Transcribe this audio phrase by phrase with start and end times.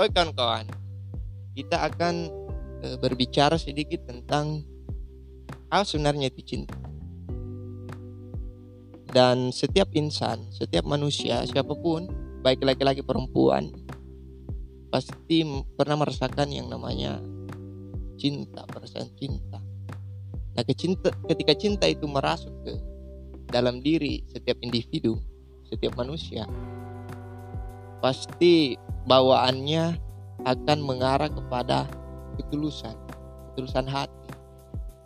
[0.00, 0.64] Oke kawan-kawan,
[1.52, 2.32] kita akan
[2.80, 4.64] e, berbicara sedikit tentang
[5.68, 6.72] apa sebenarnya itu cinta.
[9.12, 12.08] Dan setiap insan, setiap manusia, siapa pun,
[12.40, 13.76] baik laki-laki perempuan,
[14.88, 15.44] pasti
[15.76, 17.20] pernah merasakan yang namanya
[18.16, 19.60] cinta, perasaan cinta.
[20.56, 22.72] Nah, kecinta, ketika cinta itu merasuk ke
[23.52, 25.20] dalam diri setiap individu,
[25.68, 26.48] setiap manusia,
[28.00, 29.96] pasti bawaannya
[30.44, 31.84] akan mengarah kepada
[32.40, 32.96] ketulusan,
[33.52, 34.28] ketulusan hati.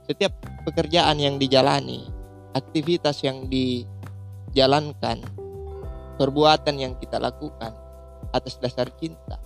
[0.07, 0.33] Setiap
[0.69, 2.07] pekerjaan yang dijalani,
[2.55, 5.25] aktivitas yang dijalankan,
[6.21, 7.73] perbuatan yang kita lakukan
[8.31, 9.41] atas dasar cinta,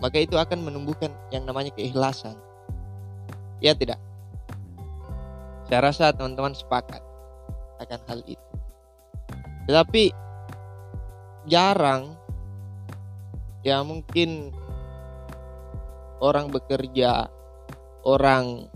[0.00, 2.36] maka itu akan menumbuhkan yang namanya keikhlasan.
[3.60, 4.00] Ya tidak?
[5.68, 7.04] Saya rasa teman-teman sepakat
[7.78, 8.48] akan hal itu.
[9.68, 10.10] Tetapi
[11.48, 12.19] jarang
[13.60, 14.54] ya mungkin
[16.20, 17.28] orang bekerja,
[18.04, 18.68] orang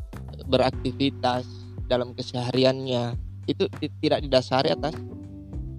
[0.48, 1.44] beraktivitas
[1.88, 3.68] dalam kesehariannya itu
[4.00, 4.96] tidak didasari atas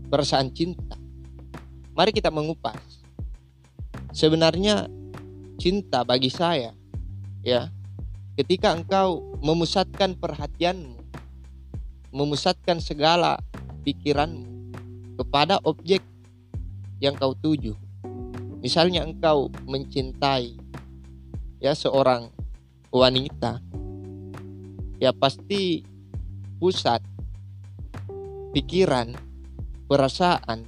[0.09, 0.97] perasaan cinta.
[1.97, 3.01] Mari kita mengupas.
[4.15, 4.87] Sebenarnya
[5.59, 6.71] cinta bagi saya
[7.43, 7.67] ya,
[8.39, 10.95] ketika engkau memusatkan perhatianmu,
[12.15, 13.35] memusatkan segala
[13.83, 14.71] pikiranmu
[15.19, 15.99] kepada objek
[17.03, 17.84] yang kau tuju
[18.65, 20.57] misalnya engkau mencintai
[21.61, 22.33] ya seorang
[22.89, 23.61] wanita
[24.97, 25.85] ya pasti
[26.57, 27.05] pusat
[28.57, 29.13] pikiran
[29.85, 30.65] perasaan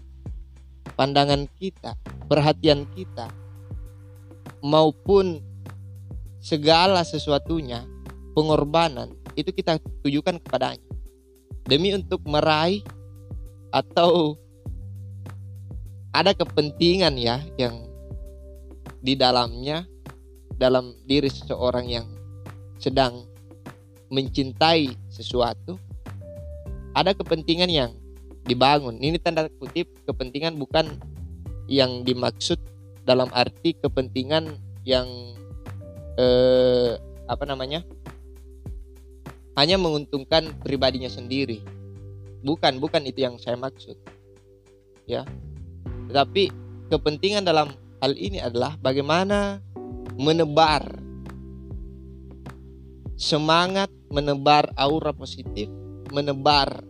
[0.93, 1.97] pandangan kita
[2.29, 3.33] perhatian kita
[4.61, 5.41] maupun
[6.37, 7.81] segala sesuatunya
[8.37, 10.85] pengorbanan itu kita tujukan kepadanya.
[11.67, 12.81] Demi untuk meraih
[13.69, 14.39] atau
[16.15, 17.86] ada kepentingan ya yang
[19.07, 19.87] di dalamnya
[20.59, 22.07] dalam diri seseorang yang
[22.75, 23.23] sedang
[24.11, 25.79] mencintai sesuatu
[26.91, 27.95] ada kepentingan yang
[28.43, 28.99] dibangun.
[28.99, 30.91] Ini tanda kutip kepentingan bukan
[31.71, 32.59] yang dimaksud
[33.07, 35.07] dalam arti kepentingan yang
[36.19, 36.99] eh,
[37.31, 37.87] apa namanya?
[39.55, 41.63] Hanya menguntungkan pribadinya sendiri.
[42.43, 43.95] Bukan bukan itu yang saya maksud
[45.07, 45.23] ya.
[46.11, 46.51] Tetapi
[46.91, 49.61] kepentingan dalam hal ini adalah bagaimana
[50.17, 50.85] menebar
[53.17, 55.65] semangat, menebar aura positif,
[56.13, 56.85] menebar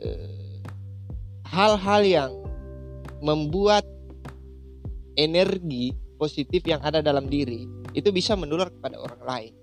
[0.00, 0.60] eh,
[1.44, 2.32] hal-hal eh, yang
[3.20, 3.84] membuat
[5.16, 9.54] energi positif yang ada dalam diri itu bisa menular kepada orang lain.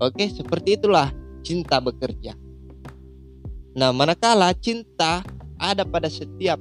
[0.00, 1.08] Oke, seperti itulah
[1.40, 2.36] cinta bekerja.
[3.76, 5.20] Nah, manakala cinta
[5.56, 6.60] ada pada setiap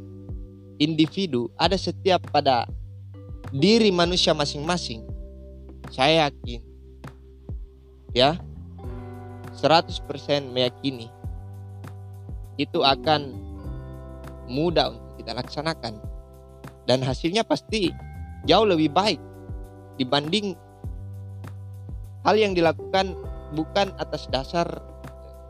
[0.81, 2.67] individu, ada setiap pada
[3.51, 5.05] diri manusia masing-masing.
[5.93, 6.59] Saya yakin
[8.15, 8.39] ya
[9.59, 9.99] 100%
[10.49, 11.11] meyakini
[12.55, 13.35] itu akan
[14.47, 15.99] mudah untuk kita laksanakan
[16.87, 17.91] dan hasilnya pasti
[18.47, 19.19] jauh lebih baik
[19.99, 20.55] dibanding
[22.23, 23.13] hal yang dilakukan
[23.53, 24.65] bukan atas dasar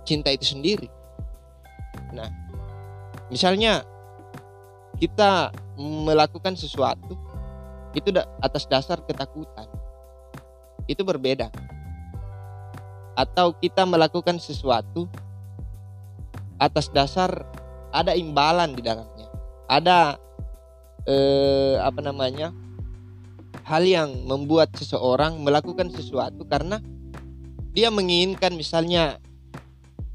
[0.05, 0.89] cinta itu sendiri.
[2.13, 2.29] Nah,
[3.29, 3.85] misalnya
[4.99, 7.19] kita melakukan sesuatu
[7.95, 8.11] itu
[8.43, 9.67] atas dasar ketakutan.
[10.85, 11.49] Itu berbeda.
[13.15, 15.07] Atau kita melakukan sesuatu
[16.59, 17.47] atas dasar
[17.95, 19.31] ada imbalan di dalamnya.
[19.71, 20.19] Ada
[21.07, 22.51] eh, apa namanya
[23.65, 26.77] hal yang membuat seseorang melakukan sesuatu karena
[27.73, 29.17] dia menginginkan misalnya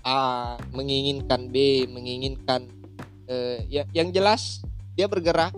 [0.01, 2.71] A menginginkan B menginginkan
[3.27, 4.63] eh, ya, yang jelas
[4.95, 5.55] dia bergerak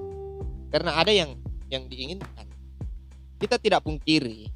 [0.73, 1.37] karena ada yang
[1.69, 2.47] yang diinginkan.
[3.41, 4.49] Kita tidak pungkiri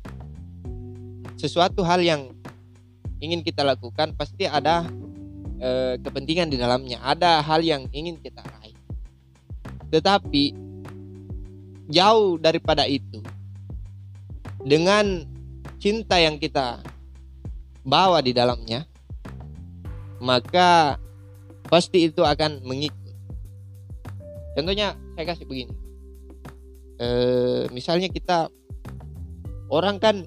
[1.37, 2.33] sesuatu hal yang
[3.21, 4.89] ingin kita lakukan pasti ada
[5.61, 8.77] e, kepentingan di dalamnya, ada hal yang ingin kita raih.
[9.93, 10.45] Tetapi
[11.93, 13.21] jauh daripada itu,
[14.65, 15.25] dengan
[15.81, 16.81] cinta yang kita
[17.87, 18.85] bawa di dalamnya,
[20.19, 20.99] maka
[21.69, 23.06] pasti itu akan mengikut
[24.57, 25.75] Contohnya saya kasih begini.
[26.97, 27.09] E,
[27.77, 28.49] misalnya kita
[29.69, 30.25] orang kan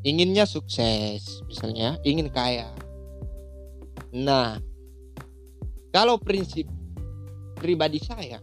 [0.00, 2.72] inginnya sukses, misalnya ingin kaya.
[4.16, 4.56] Nah,
[5.92, 6.64] kalau prinsip
[7.60, 8.40] pribadi saya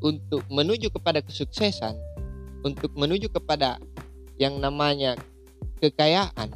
[0.00, 1.92] untuk menuju kepada kesuksesan,
[2.64, 3.76] untuk menuju kepada
[4.40, 5.12] yang namanya
[5.84, 6.48] kekayaan,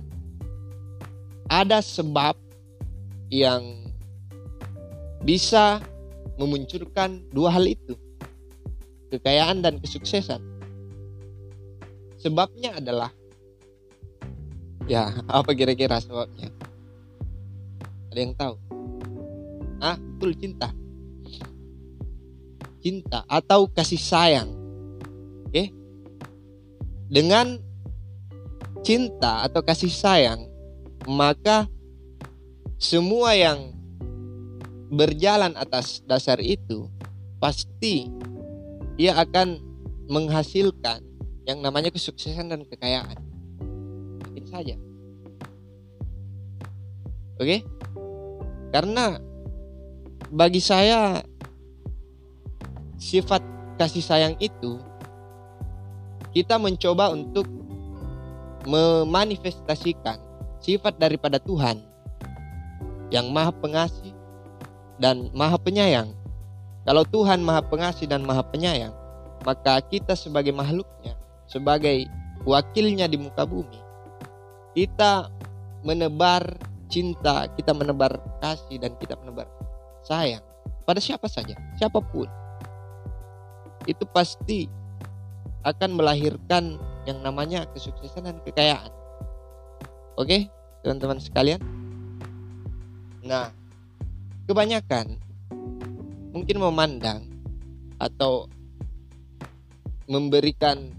[1.52, 2.40] ada sebab
[3.28, 3.84] yang
[5.20, 5.84] bisa
[6.42, 7.94] memunculkan dua hal itu.
[9.12, 10.40] kekayaan dan kesuksesan.
[12.16, 13.12] Sebabnya adalah
[14.88, 16.48] ya apa kira-kira sebabnya?
[18.08, 18.54] Ada yang tahu?
[19.84, 20.72] Ah, betul cinta.
[22.80, 24.48] Cinta atau kasih sayang.
[25.44, 25.68] Oke?
[27.12, 27.60] Dengan
[28.80, 30.48] cinta atau kasih sayang,
[31.04, 31.68] maka
[32.80, 33.76] semua yang
[34.92, 36.84] berjalan atas dasar itu
[37.40, 38.12] pasti
[39.00, 39.56] ia akan
[40.12, 41.00] menghasilkan
[41.48, 43.16] yang namanya kesuksesan dan kekayaan.
[44.20, 44.76] Mungkin saja.
[47.40, 47.64] Oke?
[48.68, 49.16] Karena
[50.28, 51.24] bagi saya
[53.00, 53.40] sifat
[53.80, 54.76] kasih sayang itu
[56.36, 57.48] kita mencoba untuk
[58.68, 60.20] memanifestasikan
[60.62, 61.82] sifat daripada Tuhan
[63.10, 64.11] yang maha pengasih
[65.00, 66.12] dan maha penyayang
[66.82, 68.90] kalau Tuhan Maha Pengasih dan Maha Penyayang,
[69.46, 71.14] maka kita sebagai makhluknya,
[71.46, 72.10] sebagai
[72.42, 73.78] wakilnya di muka bumi,
[74.74, 75.30] kita
[75.86, 76.42] menebar
[76.90, 79.46] cinta, kita menebar kasih dan kita menebar
[80.02, 80.42] sayang
[80.82, 82.26] pada siapa saja, siapa pun.
[83.86, 84.66] Itu pasti
[85.62, 88.90] akan melahirkan yang namanya kesuksesan dan kekayaan.
[90.18, 90.50] Oke,
[90.82, 91.62] teman-teman sekalian.
[93.22, 93.54] Nah,
[94.46, 95.18] kebanyakan
[96.32, 97.20] mungkin memandang
[98.00, 98.48] atau
[100.10, 100.90] memberikan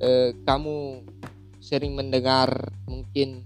[0.00, 1.04] eh, kamu
[1.60, 2.48] sering mendengar
[2.84, 3.44] mungkin